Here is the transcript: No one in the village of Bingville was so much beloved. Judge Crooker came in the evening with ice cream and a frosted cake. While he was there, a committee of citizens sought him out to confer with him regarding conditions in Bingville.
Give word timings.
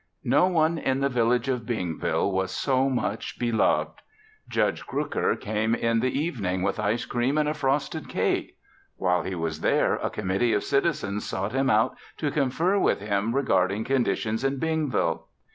No 0.25 0.47
one 0.47 0.79
in 0.79 0.99
the 0.99 1.09
village 1.09 1.47
of 1.47 1.67
Bingville 1.67 2.31
was 2.31 2.49
so 2.49 2.89
much 2.89 3.37
beloved. 3.37 4.01
Judge 4.49 4.83
Crooker 4.87 5.35
came 5.35 5.75
in 5.75 5.99
the 5.99 6.09
evening 6.17 6.63
with 6.63 6.79
ice 6.79 7.05
cream 7.05 7.37
and 7.37 7.47
a 7.47 7.53
frosted 7.53 8.09
cake. 8.09 8.57
While 8.95 9.21
he 9.21 9.35
was 9.35 9.61
there, 9.61 9.97
a 9.97 10.09
committee 10.09 10.53
of 10.53 10.63
citizens 10.63 11.25
sought 11.27 11.51
him 11.53 11.69
out 11.69 11.95
to 12.17 12.31
confer 12.31 12.79
with 12.79 12.99
him 12.99 13.35
regarding 13.35 13.83
conditions 13.83 14.43
in 14.43 14.57
Bingville. 14.59 15.25